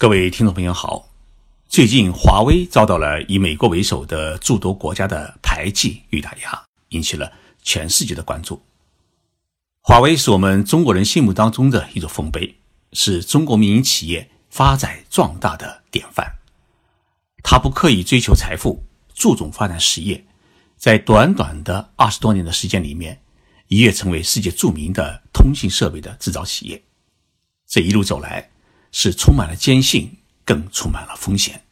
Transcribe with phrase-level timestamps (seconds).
[0.00, 1.10] 各位听众朋友好，
[1.68, 7.30] 最近华为遭到了以美国为首的诸多国家的排挤与打压，引起了
[7.62, 8.62] 全世界的关注。
[9.82, 12.56] 华为是我们中国人心目当中的一座丰碑，
[12.94, 16.38] 是中国民营企业发展壮大的典范。
[17.42, 18.82] 它不刻意追求财富，
[19.12, 20.24] 注重发展实业，
[20.78, 23.20] 在短短的二十多年的时间里面，
[23.68, 26.82] 一跃成为世界著名的通信设备的制造企业。
[27.68, 28.48] 这一路走来。
[28.92, 31.62] 是充满了坚信，更充满了风险。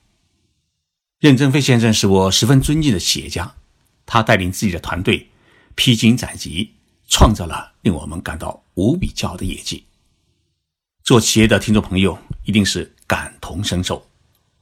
[1.18, 3.56] 任正非先生是我十分尊敬的企业家，
[4.06, 5.28] 他带领自己的团队
[5.74, 6.74] 披荆斩棘，
[7.08, 9.84] 创造了令我们感到无比骄傲的业绩。
[11.02, 14.06] 做企业的听众朋友一定是感同身受，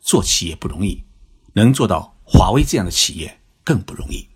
[0.00, 1.02] 做企业不容易，
[1.52, 4.26] 能做到华为这样的企业更不容易。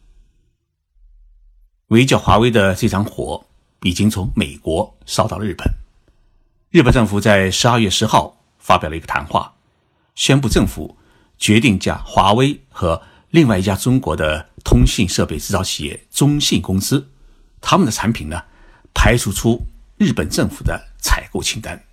[1.86, 3.44] 围剿华为的这场火
[3.82, 5.66] 已经从美国烧到了日本。
[6.70, 9.56] 日本政府在十二月十号发表了一个谈话，
[10.14, 10.96] 宣布政府
[11.36, 17.10] 决定将华为和另外一家中国的通信设备制造企业中信公司
[17.60, 18.40] 他们的产品呢
[18.94, 19.60] 排除出
[19.96, 21.84] 日本政府的采购清单。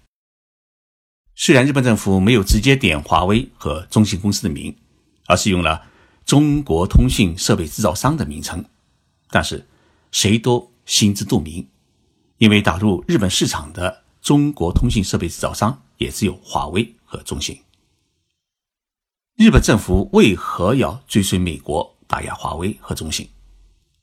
[1.34, 4.78] 虽然日本政府没有直接点华为和中信公司的名，
[5.26, 5.88] 而是用了
[6.24, 8.64] 中国通信设备制造商的名称，
[9.32, 9.68] 但是
[10.12, 11.68] 谁都心知肚明，
[12.38, 14.04] 因为打入日本市场的。
[14.28, 17.58] 中国通信设备制造商也只有华为和中兴。
[19.38, 23.26] 日本政府为何要追随美国打压华为和中兴？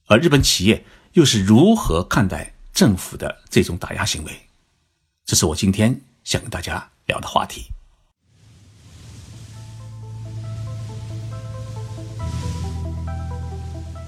[0.06, 4.32] 而日本企业又是如何看待政府的这种打压行为？
[5.26, 7.66] 这是我今天想跟大家聊的话题。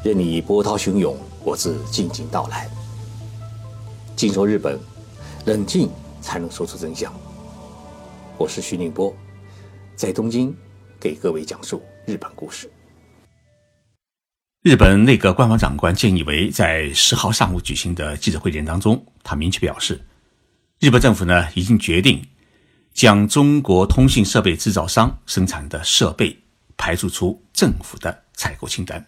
[0.02, 1.14] 任你波涛汹涌，
[1.44, 2.70] 我自静静到来。
[4.16, 4.80] 静说日本，
[5.44, 5.90] 冷静。
[6.26, 7.14] 才能说出真相。
[8.36, 9.16] 我是徐宁波，
[9.94, 10.52] 在东京
[10.98, 12.68] 给各位讲述日本故事。
[14.62, 20.04] 日本内阁官方长官菅义伟在十号上午举行的记者会见当中，他明确表示，
[20.80, 22.20] 日本政府呢已经决定
[22.92, 26.36] 将中国通信设备制造商生产的设备
[26.76, 29.06] 排除出政府的采购清单。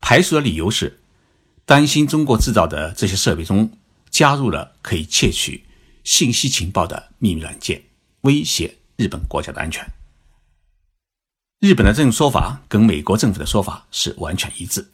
[0.00, 0.98] 排除的理由是
[1.64, 3.70] 担心中国制造的这些设备中
[4.10, 5.64] 加入了可以窃取。
[6.04, 7.82] 信息情报的秘密软件
[8.22, 9.86] 威胁日本国家的安全。
[11.60, 14.92] 日本的这种说法跟美国政府的说法是完全一致。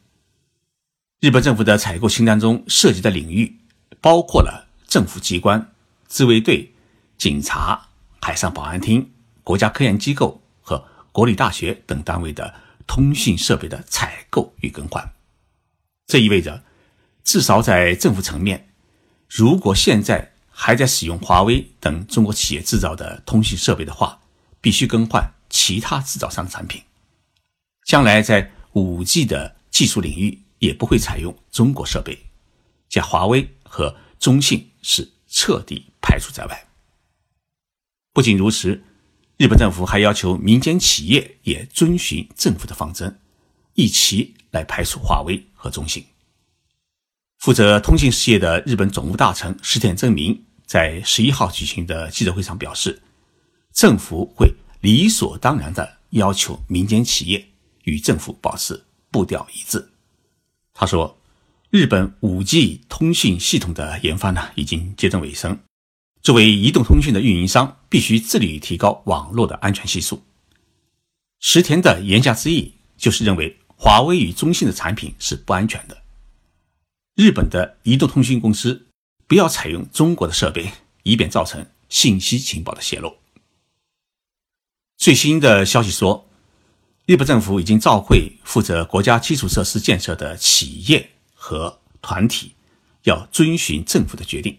[1.20, 3.56] 日本政府的采购清单中涉及的领域
[4.00, 5.72] 包括了政府机关、
[6.06, 6.72] 自卫队、
[7.16, 7.88] 警察、
[8.20, 9.12] 海上保安厅、
[9.42, 12.54] 国家科研机构和国立大学等单位的
[12.86, 15.12] 通信设备的采购与更换。
[16.06, 16.62] 这意味着，
[17.24, 18.68] 至少在政府层面，
[19.28, 24.18] 如果现在还在使用华为等中国企业制造的通信设备的话，
[24.58, 26.82] 必须更换其他制造商产品。
[27.84, 32.18] 将来在五 G 的技术领域也不会采用中国设备，
[32.88, 36.66] 将华为和中兴是彻底排除在外。
[38.14, 38.82] 不仅如此，
[39.36, 43.20] 日本政府还要求民间企业也遵循政府的方针，
[43.74, 46.02] 一起来排除华为和中兴。
[47.46, 50.36] 负责通信事业的日本总务大臣石田正明
[50.66, 53.00] 在十一号举行的记者会上表示，
[53.72, 57.48] 政府会理所当然地要求民间企业
[57.84, 59.88] 与政府保持步调一致。
[60.74, 61.16] 他说
[61.70, 65.56] ：“日本五 G 通信系统的研发呢，已经接近尾声。
[66.22, 70.20] 作为移动通讯的运营商，必须致力于提高网络的安全系数。”
[71.38, 75.96] 石田的言下之意就是认为华为与中兴的产品是不安全的。
[77.16, 78.88] 日本的移动通讯公司
[79.26, 80.70] 不要采用中国的设备，
[81.02, 83.16] 以免造成信息情报的泄露。
[84.98, 86.28] 最新的消息说，
[87.06, 92.52] 日本政府已经召会负责国家基础设施建设的企业和团体，
[93.04, 94.58] 要遵循政府的决定。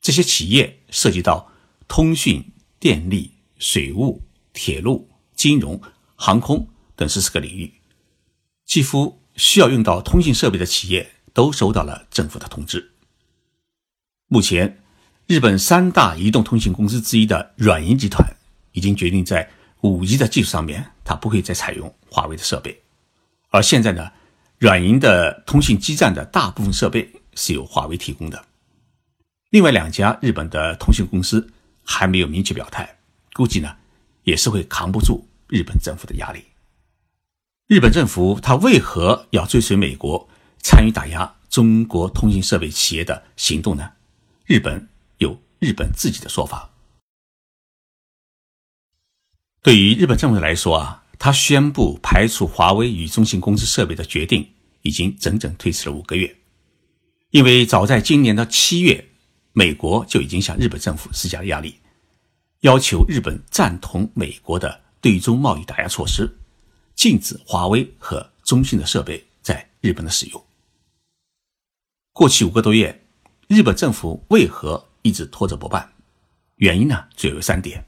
[0.00, 1.50] 这些企业涉及到
[1.88, 2.44] 通讯、
[2.78, 4.22] 电力、水务、
[4.52, 5.82] 铁路、金融、
[6.14, 7.74] 航空等十四个领域，
[8.64, 11.14] 几乎需要用到通信设备的企业。
[11.36, 12.92] 都收到了政府的通知。
[14.26, 14.82] 目前，
[15.26, 18.26] 日本三大移动通信公司之一的软银集团
[18.72, 19.46] 已经决定在
[19.82, 22.80] 五 G 的技术上面，它不会再采用华为的设备。
[23.50, 24.10] 而现在呢，
[24.56, 28.42] 软银的通信基站的大部分设备是由华为提供的。
[29.50, 31.52] 另外两家日本的通信公司
[31.84, 32.96] 还没有明确表态，
[33.34, 33.76] 估计呢
[34.24, 36.42] 也是会扛不住日本政府的压力。
[37.66, 40.26] 日本政府它为何要追随美国？
[40.66, 43.92] 参与打压中国通信设备企业的行动呢？
[44.46, 46.68] 日本有日本自己的说法。
[49.62, 56.36] 对于日本政府来说啊，他宣布排除华为与中兴公司设备的决定已经整整推迟了五个月，
[57.30, 59.08] 因为早在今年的七月，
[59.52, 61.76] 美国就已经向日本政府施加了压力，
[62.62, 66.28] 要求日本赞同美国的对中贸易打压措施，
[66.96, 70.45] 禁止华为和中兴的设备在日本的使用。
[72.16, 73.04] 过去五个多月，
[73.46, 75.92] 日本政府为何一直拖着不办？
[76.54, 77.84] 原因呢，主要有三点。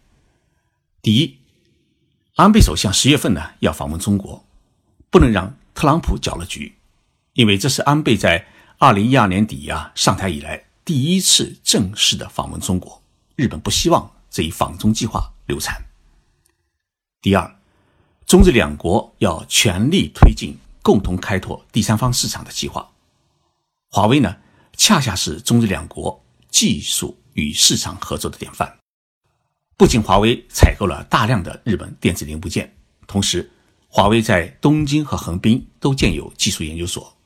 [1.01, 1.39] 第一，
[2.35, 4.45] 安倍首相十月份呢要访问中国，
[5.09, 6.75] 不能让特朗普搅了局，
[7.33, 8.47] 因为这是安倍在
[8.77, 13.03] 二零一二年底呀上台以来第一次正式的访问中国，
[13.35, 15.83] 日本不希望这一访中计划流产。
[17.23, 17.59] 第二，
[18.27, 22.91] 中日两国要全力推进共同开拓第三方市场的计划。
[23.91, 24.37] 华为呢，
[24.77, 28.79] 恰恰是中日两国技术与市场合作的典范。
[29.79, 32.77] 不仅华为采购了大量的日本电子零部件，
[33.07, 33.51] 同时，
[33.89, 37.17] 华为在东京和横滨都建有技术研究所。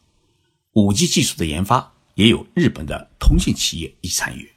[0.74, 4.52] 五 G 技术的研发也有日本的通信企业一起参与。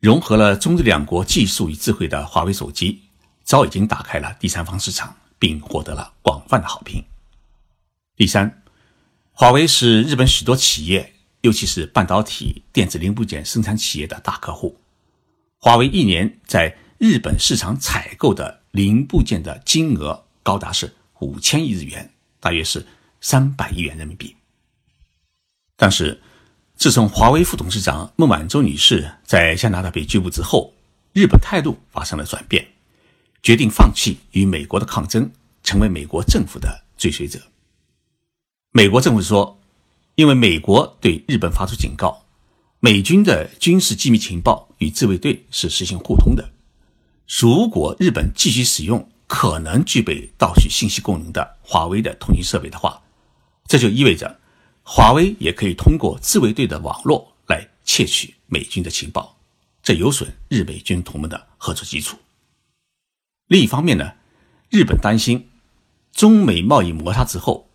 [0.00, 3.02] 融合了中日两国技术与智慧的华为手机，
[3.44, 7.04] 早已经打开了第三方市场，并获得了广泛的好评。
[8.16, 8.62] 第三。
[9.40, 11.12] 华为是日本许多企业，
[11.42, 14.76] 尤其是半导体电子零部件生产企业的大客户。
[15.60, 22.84] 华为一年在日本市场采购的零部件的金额高达是五千亿日元，大约是
[23.20, 24.34] 三百亿元人民币。
[25.76, 26.20] 但是，
[26.74, 30.74] 自从华为副董事长孟晚舟女士在加拿大被拘捕之后，
[31.12, 32.66] 日本态度发生了转变，
[33.40, 35.30] 决定放弃与美国的抗争，
[35.62, 37.40] 成为美国政府的追随者。
[38.70, 39.58] 美国政府说，
[40.14, 42.26] 因为美国对日本发出警告，
[42.80, 46.50] 美军的军事机密情报与自卫队是实行互通的。
[47.40, 53.00] 如果日本继续使用可能具备盗取信息功能的华为的通讯设备的话，
[53.66, 54.38] 这就意味着
[54.82, 59.34] 华为也可以通过自卫队的网络来窃取美军的情报，
[59.82, 62.18] 这有损日美军同盟的合作基础。
[63.46, 64.12] 另一方面呢，
[64.68, 65.48] 日本担心
[66.12, 67.67] 中美贸易摩擦之后。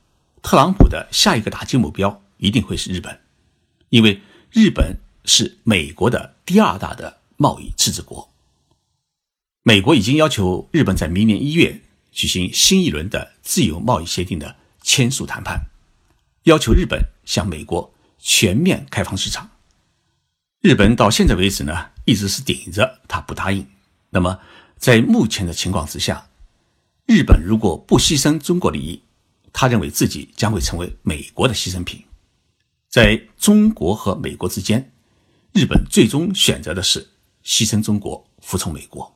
[0.43, 3.21] 特朗普的下一个打击目标一定会是日本，
[3.89, 8.29] 因为日本是美国的第二大的贸易赤字国。
[9.63, 11.81] 美国已经要求日本在明年一月
[12.11, 15.67] 举行新一轮的自由贸易协定的签署谈判，
[16.43, 19.49] 要求日本向美国全面开放市场。
[20.59, 23.65] 日本到现在为止呢，一直是顶着他不答应。
[24.09, 24.39] 那么，
[24.77, 26.27] 在目前的情况之下，
[27.05, 29.02] 日本如果不牺牲中国利益，
[29.53, 32.03] 他认为自己将会成为美国的牺牲品，
[32.89, 34.91] 在中国和美国之间，
[35.53, 37.07] 日本最终选择的是
[37.45, 39.15] 牺牲中国，服从美国。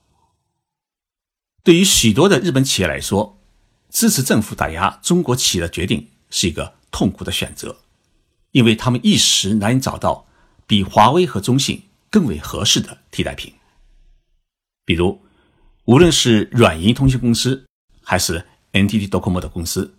[1.63, 3.39] 对于许多的日本企业来说，
[3.89, 7.75] 支持政府打压中国企业的决定是一个痛苦的选择，
[8.51, 10.27] 因为他们一时难以找到
[10.65, 13.53] 比华为和中兴更为合适的替代品。
[14.85, 15.19] 比如，
[15.85, 17.65] 无论是软银通信公司，
[18.01, 19.96] 还是 NTT Docomo 的公司。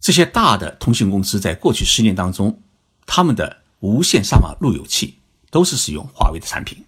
[0.00, 2.62] 这些大的通信公司在过去十年当中，
[3.04, 5.18] 他们的无线上网路由器
[5.50, 6.84] 都是使用华为的产品，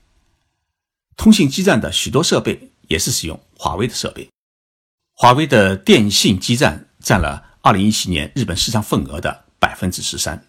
[1.17, 4.29] 通信基站的许多设备也是使用华为的设备。
[5.12, 10.47] 华为的电信基站占了2017年日本市场份额的百分之十三。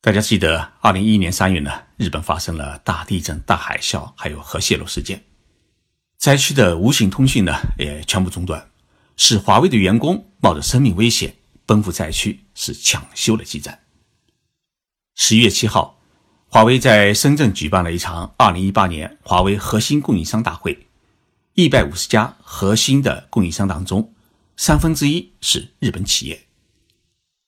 [0.00, 5.24] 大家记得2011年3月呢，日本发生了大地震、大海啸，还有核泄漏事件，
[6.18, 8.68] 灾区的无线通讯呢也全部中断。
[9.16, 13.80] 使华为的员工冒着生命危险奔赴灾区，是抢修了基站。
[15.14, 16.00] 十一月七号，
[16.48, 20.86] 华为在深圳举办了一场二零一八年华为核心供应商大会，
[21.54, 24.12] 一百五十家核心的供应商当中，
[24.56, 26.46] 三分之一是日本企业，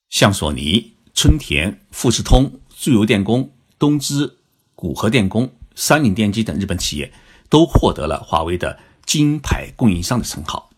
[0.08, 4.38] 像索尼、春田、富士通、住友电工、东芝、
[4.74, 7.12] 古河电工、三菱电机等日本企业
[7.48, 10.70] 都获得了华为的金牌供应商的称号。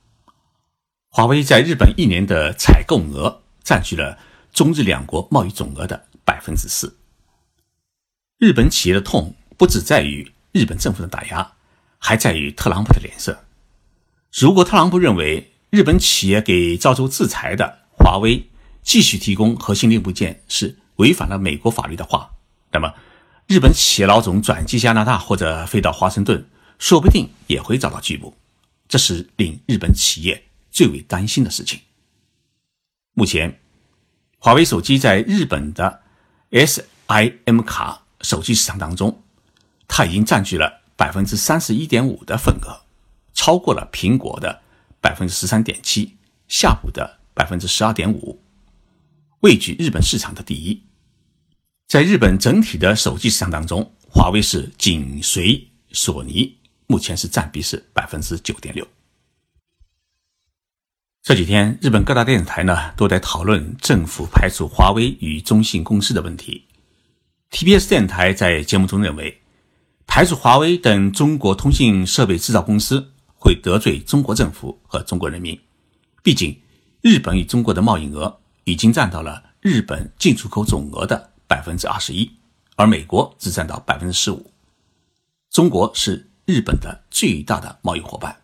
[1.11, 4.19] 华为在日本一年的采购额占据了
[4.53, 6.99] 中日两国贸易总额的百分之四。
[8.39, 11.55] 日本企业的痛不只在于日本政府的打压，
[11.99, 13.45] 还在于特朗普的脸色。
[14.33, 18.49] 如果特朗普认为日本企业给遭受制裁的华为
[18.83, 22.31] 继续提供核心零部件是违反了美国法律的话，
[22.71, 22.95] 那么
[23.47, 26.47] 日本企业老总转机加拿大或者飞到华盛顿，
[26.79, 28.37] 说不定也会遭到拘捕。
[28.87, 30.45] 这是令日本企业。
[30.71, 31.81] 最为担心的事情。
[33.15, 33.61] 目前，
[34.39, 36.03] 华为手机在日本的
[36.51, 39.23] SIM 卡手机市场当中，
[39.89, 42.83] 它已经占据了百分之三十一点五的份额，
[43.35, 44.63] 超过了苹果的
[45.01, 46.17] 百分之十三点七，
[46.49, 48.41] 夏普的百分之十二点五，
[49.41, 50.83] 位居日本市场的第一。
[51.89, 56.57] 在日本整体的手机市场当中，华为是紧随索尼，
[56.87, 58.87] 目前是占比是百分之九点六。
[61.29, 66.65] 这几天，日本各大电视台呢都在讨论政府排除华为与中兴公司的问题。
[67.51, 69.43] TBS 电台在节目中认为，
[70.07, 75.61] 排除华为等中国通信设备制造公司会得罪中国政府和中国人民。
[76.23, 76.59] 毕竟，
[77.03, 81.33] 日本与中国的贸易额已经占到了日本进出口总额的。
[81.47, 82.31] 百分之二十一，
[82.77, 84.51] 而美国只占到百分之十五。
[85.51, 88.35] 中国是日本的最大的贸易伙伴。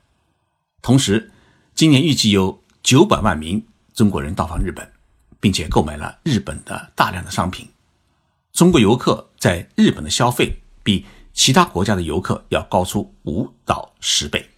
[0.83, 1.31] 同时，
[1.75, 4.93] 今年预计有九百万名中国人到访日本，
[5.41, 7.67] 并且购买了日本的大量的商品。
[8.53, 14.51] 中国游客在日本的消费比其他国家的游客要高出五到十倍。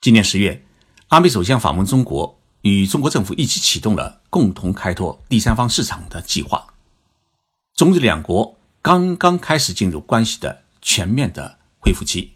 [0.00, 0.66] 今年十月，
[1.06, 6.74] 阿美首相访问中国，与中国政府一起启动了共同开拓第三方市场的计划。
[7.76, 12.32] 中日两国刚刚开始进入关系的全面的恢复期，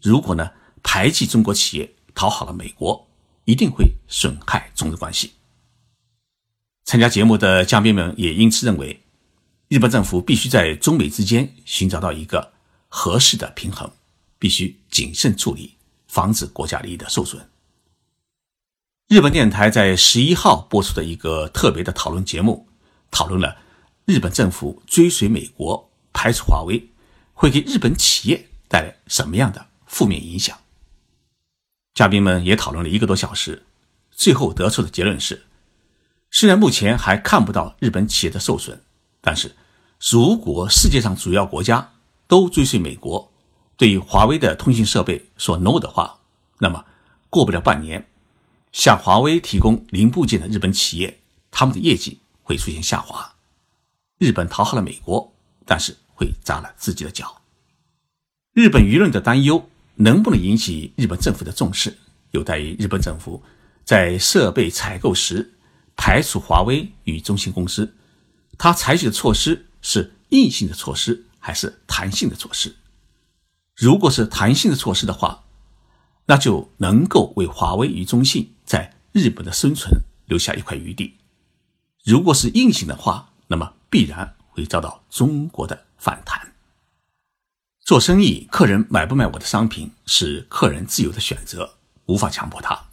[0.00, 0.52] 如果呢
[0.84, 3.08] 排挤中国企业，讨好了美国，
[3.44, 5.32] 一定会损害中日关系。
[6.84, 9.02] 参加节目的嘉宾们也因此认为，
[9.68, 12.52] 日本政府必须在中美之间寻找到一个
[12.88, 13.90] 合适的平衡，
[14.38, 15.76] 必须谨慎处理，
[16.08, 17.48] 防止国家利益的受损。
[19.08, 22.68] 日本电台在十一号播出的一个特别的讨论节目，
[23.10, 23.58] 讨论了。
[24.04, 26.88] 日本政府追随美国排除华为，
[27.34, 30.58] 会给日本企业带来什么样的负面影响？
[31.94, 33.64] 嘉宾们也讨论了一个多小时，
[34.10, 35.44] 最后得出的结论是：
[36.30, 38.82] 虽然目前还看不到日本企业的受损，
[39.20, 39.54] 但是
[40.00, 41.92] 如果世界上主要国家
[42.26, 43.30] 都追随美国，
[43.76, 46.20] 对于华为的通信设备说 no 的话，
[46.58, 46.84] 那么
[47.28, 48.08] 过不了半年，
[48.72, 51.20] 向华为提供零部件的日本企业，
[51.50, 53.34] 他们的业绩会出现下滑。
[54.18, 55.34] 日本讨好了美国，
[55.66, 57.42] 但是会扎了自己的脚。
[58.54, 59.68] 日本舆论的担忧
[60.02, 61.96] 能不能引起日本政府的重视，
[62.32, 63.42] 有待于日本政府
[63.84, 65.54] 在设备采购时
[65.96, 67.94] 排除华为与中兴公司。
[68.58, 72.74] 他采取的措施是硬性的措施还是弹性的措施？
[73.76, 75.44] 如果是弹性的措施的话，
[76.26, 81.14] 那就能够为华为与中兴在日本的生存留下一块余地。
[82.04, 83.72] 如果是硬性的话，那么。
[83.92, 86.51] 必然会遭到中国的反弹。
[87.92, 91.74] 做生意，客人买不买我的商品是客人自由的选择，
[92.06, 92.84] 无法强迫他。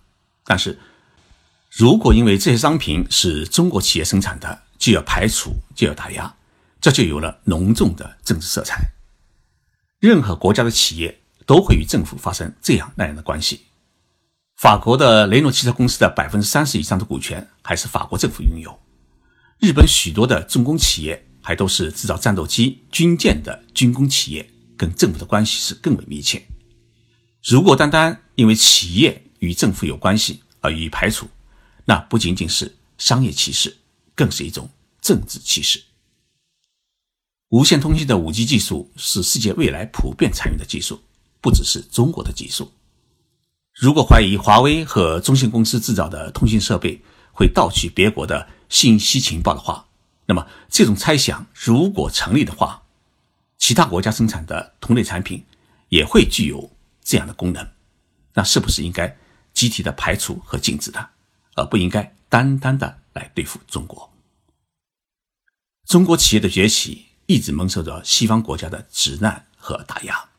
[0.44, 0.78] 但是，
[1.72, 6.36] 如果因为这些商品是中国企业生产的，就要排除，就要打压，
[6.82, 8.92] 这就有了浓重的政治色彩。
[10.00, 13.62] 任何国家的企业都会与政府发生这样那样的关系。
[14.58, 18.78] 法国的雷诺汽车公司的百分之三十以上的股权还是法国政府拥有。
[19.60, 26.48] 日本许多的重工企业还都是制造战斗机、军舰的军工企业，跟政府的关系是更为密切。
[27.44, 31.28] 如果单单因为企业与政府有关系而予以排除，
[31.84, 33.76] 那不仅仅是商业歧视，
[34.16, 34.70] 更是一种
[35.02, 35.84] 政治歧视。
[37.50, 41.02] 无线通信的五 G 技术是世界未来普遍采用的技术，
[41.42, 42.72] 不只是中国的技术。
[43.74, 47.02] 如果怀疑华为和中兴公司制造的通信设备
[47.34, 49.88] 会盗取别国的，信息情报的话，
[50.26, 52.84] 那么这种猜想如果成立的话，
[53.60, 55.46] 其他国家生产的同类产品
[55.90, 56.72] 也会具有
[57.04, 57.70] 这样的功能，
[58.34, 59.16] 那是不是应该
[59.54, 61.08] 集体的排除和禁止它，
[61.56, 64.12] 而不应该单单的来对付中国？
[65.86, 70.30] 中国企业的崛起一直蒙受着西方国家的指难和打压，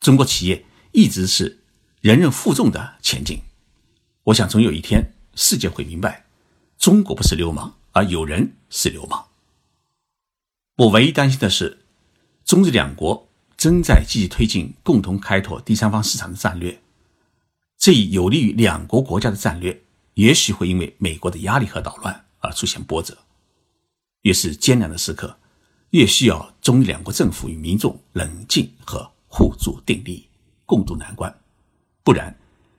[0.00, 1.60] 中国企业一直是
[2.00, 3.40] 人人负重的前进。
[4.24, 6.24] 我想总有一天，世界会明白。
[6.78, 9.28] 中国不是流氓，而有人是流氓。
[10.76, 11.86] 我唯一担心的是，
[12.48, 13.28] 中日两国
[13.58, 16.80] 正在积极推进共同开拓第三方市场的战略，
[17.76, 19.82] 这一有利于两国国家的战略，
[20.14, 23.18] 也许会因为美国的压力和捣乱而出现波折。
[24.22, 25.38] 越是艰难的时刻，
[25.90, 30.26] 越需要中日两国政府与民众冷静和互助定力，
[30.64, 31.42] 共度难关。
[32.02, 32.34] 不然，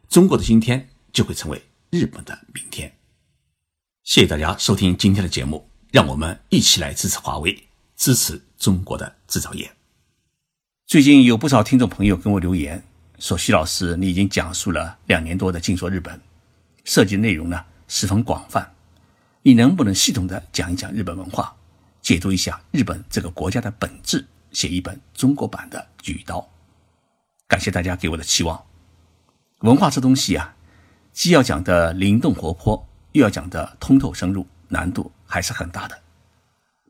[0.10, 1.62] 中国的今天就会成为
[1.92, 2.92] 日本的明天。
[4.04, 7.69] 谢谢大家收听今天的节目，让我们一起来支持华为，
[8.00, 9.70] 支持中国的制造业。
[10.88, 12.82] 最近有不少听众朋友跟我留言
[13.20, 16.18] 说：“徐老师，你已经讲述了两年多的静说日本，
[16.86, 18.74] 涉及内容呢十分广泛，
[19.42, 21.54] 你能不能系统的讲一讲日本文化，
[22.02, 26.40] 解读一下日本这个国家的本质，写一本中国版的《举刀》？”
[27.50, 28.64] 感谢大家给我的期望。
[29.60, 30.56] 文化这东西啊，
[31.12, 36.00] 既要讲的灵动活泼，又要讲的通透深入，难度还是很大的。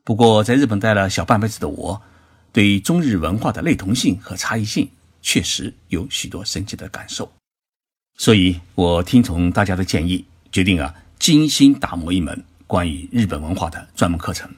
[0.02, 2.00] 不过，在日本待了小半辈子的我，
[2.52, 4.88] 对中日文化的类同性和差异性，
[5.20, 7.30] 确实有许多深切的感受。
[8.16, 14.50] 所以，我听从大家的建议，决定啊，精心打磨一门关于日本文化的专门课程。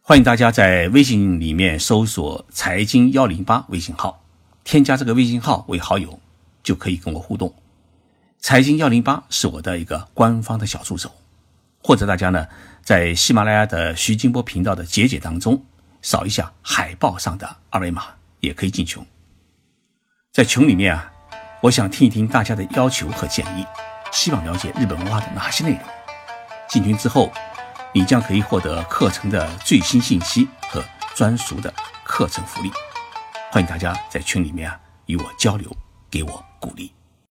[0.00, 4.22] 欢迎大家在微信里面搜索“财经幺零八”微信号，
[4.64, 6.18] 添加这个微信号为好友，
[6.62, 7.54] 就可以跟我互动。
[8.38, 11.10] 财经幺零八是我的一个官方的小助手，
[11.82, 12.46] 或者大家呢？
[12.82, 15.64] 在喜马拉雅的徐金波频道的节节当中，
[16.02, 18.04] 扫一下海报上的二维码，
[18.38, 19.04] 也可以进群。
[20.32, 21.10] 在群里面啊，
[21.62, 23.66] 我想听一听大家的要求和建议，
[24.12, 25.80] 希望了解日本文化的哪些内容。
[26.68, 27.32] 进群之后，
[27.92, 30.84] 你将可以获得课程的最新信息和
[31.16, 32.70] 专属的课程福利。
[33.50, 35.76] 欢迎大家在群里面啊与我交流，
[36.08, 36.92] 给我鼓励。